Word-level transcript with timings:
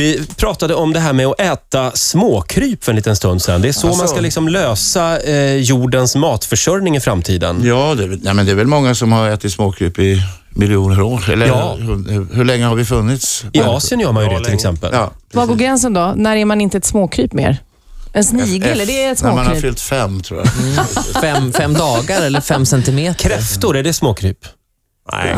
Vi 0.00 0.26
pratade 0.36 0.74
om 0.74 0.92
det 0.92 1.00
här 1.00 1.12
med 1.12 1.26
att 1.26 1.40
äta 1.40 1.90
småkryp 1.94 2.84
för 2.84 2.92
en 2.92 2.96
liten 2.96 3.16
stund 3.16 3.42
sedan. 3.42 3.62
Det 3.62 3.68
är 3.68 3.72
så 3.72 3.86
Alltså. 3.86 4.02
man 4.02 4.08
ska 4.08 4.20
liksom 4.20 4.48
lösa 4.48 5.20
eh, 5.20 5.56
jordens 5.56 6.16
matförsörjning 6.16 6.96
i 6.96 7.00
framtiden. 7.00 7.60
Ja, 7.64 7.94
det, 7.94 8.02
är 8.04 8.08
väl- 8.08 8.20
nej, 8.22 8.34
men 8.34 8.46
det 8.46 8.52
är 8.52 8.56
väl 8.56 8.66
många 8.66 8.94
som 8.94 9.12
har 9.12 9.28
ätit 9.28 9.52
småkryp 9.52 9.98
i 9.98 10.22
miljoner 10.50 11.02
år. 11.02 11.30
Eller 11.30 11.46
Ja. 11.46 11.74
hur, 11.78 12.34
hur 12.34 12.44
länge 12.44 12.64
har 12.64 12.74
vi 12.74 12.84
funnits? 12.84 13.44
I 13.52 13.60
Asien 13.60 14.00
gör 14.00 14.12
man 14.12 14.24
ju 14.24 14.38
det 14.38 14.44
till 14.44 14.54
exempel. 14.54 14.90
Ja, 14.92 15.10
Var 15.32 15.46
går 15.46 15.54
gränsen 15.56 15.92
då? 15.92 16.12
När 16.16 16.36
är 16.36 16.44
man 16.44 16.60
inte 16.60 16.78
ett 16.78 16.84
småkryp 16.84 17.32
mer? 17.32 17.56
En 18.12 18.24
snigel, 18.24 18.80
är 18.80 18.86
det 18.86 19.04
ett 19.04 19.22
När 19.22 19.28
man 19.28 19.38
har 19.38 19.44
småkryp? 19.44 19.62
fyllt 19.62 19.80
fem, 19.80 20.22
tror 20.22 20.40
jag. 20.40 20.48
Fem, 21.22 21.52
fem 21.52 21.74
dagar 21.74 22.22
eller 22.22 22.40
fem 22.40 22.66
centimeter? 22.66 23.28
Kräftor, 23.28 23.76
är 23.76 23.82
det 23.82 23.92
småkryp? 23.92 24.38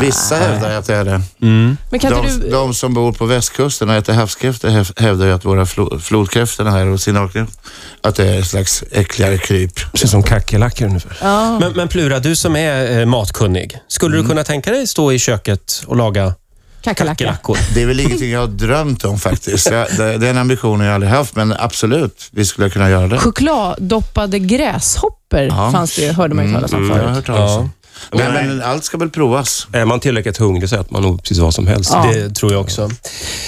Vissa 0.00 0.36
hävdar 0.36 0.70
att 0.78 0.86
det 0.86 0.94
är 0.94 1.04
det. 1.04 1.20
Men 1.38 1.76
kan 2.00 2.12
De, 2.12 2.26
du... 2.40 2.50
de 2.50 2.74
som 2.74 2.94
bor 2.94 3.12
på 3.12 3.26
västkusten 3.26 3.90
och 3.90 3.94
äter 3.94 4.12
havskräftor 4.12 4.68
häv- 4.68 5.00
hävdar 5.00 5.26
ju 5.26 5.32
att 5.32 5.44
våra 5.44 5.66
flo, 5.66 5.98
flodkräftorna 5.98 6.70
här 6.70 6.86
och 6.86 7.00
signalkräftor, 7.00 7.62
att 8.02 8.14
det 8.16 8.24
är 8.28 8.38
ett 8.38 8.46
slags 8.46 8.84
äckligare 8.90 9.38
kryp. 9.38 9.92
Precis 9.92 10.10
som 10.10 10.22
kackerlackor 10.22 10.86
ungefär. 10.86 11.16
Ja. 11.22 11.58
Men, 11.58 11.72
men 11.72 11.88
Plura, 11.88 12.18
du 12.18 12.36
som 12.36 12.56
är 12.56 13.00
eh, 13.00 13.06
matkunnig. 13.06 13.78
Skulle 13.88 14.14
Mm. 14.16 14.24
du 14.24 14.28
kunna 14.30 14.44
tänka 14.44 14.70
dig 14.70 14.86
stå 14.86 15.12
i 15.12 15.18
köket 15.18 15.82
och 15.86 15.96
laga 15.96 16.34
kackerlackor? 16.82 17.58
Det 17.74 17.82
är 17.82 17.86
väl 17.86 18.00
ingenting 18.00 18.30
jag 18.30 18.40
har 18.40 18.46
drömt 18.46 19.04
om 19.04 19.18
faktiskt. 19.18 19.70
Jag, 19.70 19.86
det, 19.96 20.18
den 20.18 20.38
ambitionen 20.38 20.80
har 20.80 20.86
jag 20.86 20.94
aldrig 20.94 21.12
haft, 21.12 21.36
men 21.36 21.54
absolut, 21.58 22.28
vi 22.32 22.44
skulle 22.44 22.70
kunna 22.70 22.90
göra 22.90 23.06
det. 23.08 23.18
Chokladdoppade 23.18 24.38
gräshoppor 24.38 25.40
Ja. 25.40 25.70
fanns 25.72 25.96
det, 25.96 26.12
hörde 26.12 26.34
man 26.34 26.46
ju 26.48 26.54
talas 26.54 26.72
om 26.72 26.84
Jag 26.88 26.94
har 26.94 27.00
förut. 27.02 27.14
hört 27.16 27.26
talas 27.26 27.50
om. 27.58 27.64
Ja. 27.64 27.81
Men, 28.10 28.32
men 28.32 28.62
allt 28.62 28.84
ska 28.84 28.98
väl 28.98 29.10
provas. 29.10 29.66
Är 29.72 29.84
man 29.84 30.00
tillräckligt 30.00 30.36
hungrig 30.36 30.68
så 30.68 30.76
äter 30.76 30.92
man 30.92 31.02
nog 31.02 31.22
precis 31.22 31.38
vad 31.38 31.54
som 31.54 31.66
helst. 31.66 31.90
Ja. 31.92 32.10
Det 32.12 32.30
tror 32.30 32.52
jag 32.52 32.60
också. 32.60 32.90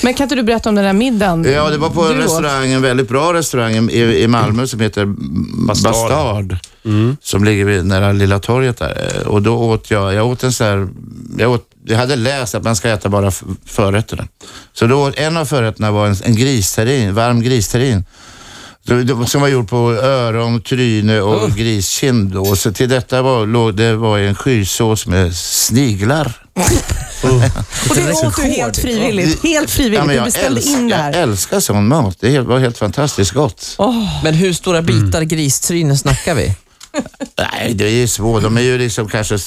Men 0.02 0.14
kan 0.14 0.24
inte 0.24 0.34
du 0.34 0.42
berätta 0.42 0.68
om 0.68 0.74
den 0.74 0.84
där 0.84 0.92
middagen? 0.92 1.44
Ja, 1.52 1.70
det 1.70 1.78
var 1.78 1.90
på 1.90 2.02
en 2.02 2.16
du 2.16 2.22
restaurang, 2.22 2.72
en 2.72 2.82
väldigt 2.82 3.08
bra 3.08 3.34
restaurang 3.34 3.90
i, 3.90 4.22
i 4.22 4.28
Malmö 4.28 4.66
som 4.66 4.80
heter 4.80 5.04
Bastard. 5.66 5.92
Bastard. 5.92 6.56
Som 7.22 7.44
ligger 7.44 7.64
vid 7.64 7.86
nära 7.86 8.12
Lilla 8.12 8.38
torget 8.38 8.78
där. 8.78 9.26
Och 9.26 9.42
då 9.42 9.56
åt 9.56 9.90
jag, 9.90 10.14
jag 10.14 10.26
åt 10.26 10.42
en 10.42 10.52
sån 10.52 10.66
här, 10.66 10.88
jag, 11.38 11.50
åt, 11.50 11.68
jag 11.86 11.98
hade 11.98 12.16
läst 12.16 12.54
att 12.54 12.64
man 12.64 12.76
ska 12.76 12.88
äta 12.88 13.08
bara 13.08 13.30
förrätterna. 13.66 14.28
Så 14.72 14.86
då 14.86 15.02
åt, 15.02 15.18
en 15.18 15.36
av 15.36 15.44
förrätterna 15.44 15.90
var 15.90 16.06
en, 16.06 16.16
en 16.24 16.36
gristerrin, 16.36 17.14
varm 17.14 17.42
gristerrin. 17.42 18.04
Som 19.26 19.40
var 19.40 19.48
gjord 19.48 19.68
på 19.68 19.92
öron, 19.92 20.60
tryne 20.62 21.20
och 21.20 21.50
griskind. 21.50 22.32
Då. 22.32 22.40
Och 22.42 22.58
så 22.58 22.72
till 22.72 22.88
detta 22.88 23.22
var, 23.22 23.46
låg, 23.46 23.74
det 23.76 23.96
var 23.96 24.18
en 24.18 24.34
skysås 24.34 25.06
med 25.06 25.36
sniglar. 25.36 26.40
Och 27.90 27.96
det 27.96 28.12
åt 28.12 28.36
du 28.36 28.42
helt 28.42 28.76
frivilligt. 28.76 29.42
Helt 29.42 29.70
frivilligt. 29.70 30.06
men 30.06 30.16
du 30.16 30.22
beställde 30.24 30.60
älsk- 30.60 30.68
in 30.78 30.88
det 30.88 30.94
jag 30.96 31.02
här. 31.02 31.12
älskar 31.12 31.60
sån 31.60 31.88
mat. 31.88 32.16
Det 32.20 32.40
var 32.40 32.58
helt 32.58 32.78
fantastiskt 32.78 33.32
gott. 33.32 33.76
Men 34.24 34.34
hur 34.34 34.52
stora 34.52 34.82
bitar 34.82 35.22
gristryne 35.22 35.96
snackar 35.96 36.34
vi? 36.34 36.54
Nej, 37.38 37.74
det 37.74 37.84
är 37.84 37.90
ju 37.90 38.08
svårt. 38.08 38.42
De 38.42 38.56
är 38.56 38.60
ju 38.60 38.78
liksom 38.78 39.08
kanske 39.08 39.38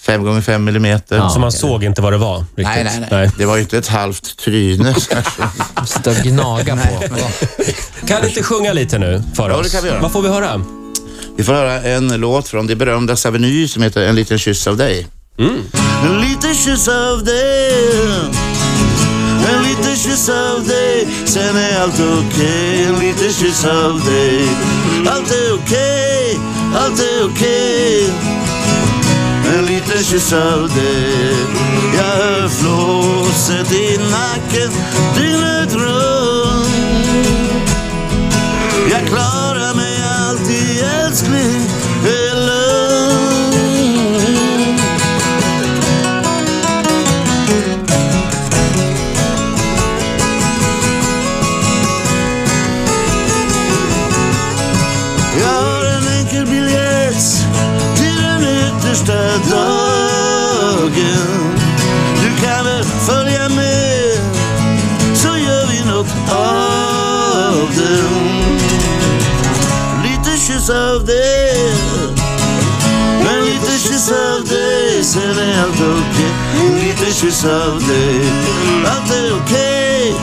fem 0.00 0.24
gånger 0.24 0.40
fem 0.40 0.64
millimeter. 0.64 1.28
Så 1.28 1.38
man 1.40 1.52
såg 1.52 1.84
inte 1.84 2.02
vad 2.02 2.12
det 2.12 2.16
var 2.18 2.38
riktigt. 2.38 2.64
Nej, 2.64 2.84
nej, 2.84 3.08
nej, 3.10 3.30
Det 3.38 3.46
var 3.46 3.56
ju 3.56 3.62
inte 3.62 3.78
ett 3.78 3.88
halvt 3.88 4.36
tryne. 4.38 4.94
Sitta 5.86 6.10
och 6.10 6.16
gnaga 6.16 6.76
på. 6.76 7.04
Kan 8.06 8.22
du 8.22 8.28
inte 8.28 8.42
sjunga 8.42 8.72
lite 8.72 8.98
nu 8.98 9.22
för 9.34 9.50
Ja, 9.50 9.56
oss? 9.56 9.66
det 9.66 9.72
kan 9.72 9.82
vi 9.82 9.88
göra. 9.88 10.00
Vad 10.00 10.12
får 10.12 10.22
vi 10.22 10.28
höra? 10.28 10.64
Vi 11.36 11.44
får 11.44 11.52
höra 11.52 11.82
en 11.82 12.08
låt 12.20 12.48
från 12.48 12.66
det 12.66 12.76
berömda 12.76 13.16
Saveny 13.16 13.68
som 13.68 13.82
heter 13.82 14.02
En 14.02 14.14
liten 14.14 14.38
kyss 14.38 14.66
av 14.66 14.76
dig. 14.76 15.06
En 16.04 16.20
liten 16.20 16.54
kyss 16.54 16.88
av 16.88 17.24
dig 17.24 17.72
En 19.48 19.62
liten 19.62 19.96
kyss 19.96 20.28
av 20.28 20.66
dig 20.66 21.08
Sen 21.24 21.56
är 21.56 21.80
allt 21.82 22.00
okej 22.00 22.84
En 22.84 22.98
liten 22.98 23.32
kyss 23.32 23.64
av 23.64 24.04
dig 24.04 24.48
Allt 25.08 25.30
är 25.30 25.54
okej 25.54 26.17
Allt 26.17 26.17
är 27.00 27.24
okej. 27.24 28.10
En 29.56 29.66
liten 29.66 30.04
kyss 30.04 30.32
av 30.32 30.68
dig. 30.68 31.36
Jag 31.96 32.04
hör 32.04 32.48
Lite 70.68 70.74
kyss 70.74 70.92
av 70.92 71.06
dig 71.06 71.78
En 73.20 73.44
liten 73.44 73.78
kyss 73.78 74.10
av 74.10 74.46
dig 74.48 75.04
Sen 75.04 75.38
är 75.38 75.62
allt 75.62 75.80
okej 75.80 76.24
En 76.60 76.78
liten 76.78 77.12
kyss 77.12 77.44
av 77.44 77.82
dig 77.84 78.20
Allt 78.92 79.10
är 79.10 79.32
okej 79.32 80.14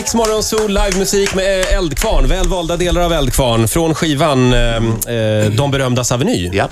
Riksmorgon 0.00 0.42
Zoo, 0.42 0.68
livemusik 0.68 1.34
med 1.34 1.60
eh, 1.60 1.76
Eldkvarn. 1.76 2.28
Väl 2.28 2.48
valda 2.48 2.76
delar 2.76 3.00
av 3.00 3.12
Eldkvarn 3.12 3.68
från 3.68 3.94
skivan 3.94 4.52
eh, 4.52 4.76
eh 4.76 5.50
De 5.50 5.70
berömdas 5.70 6.12
aveny. 6.12 6.50
Ja. 6.52 6.68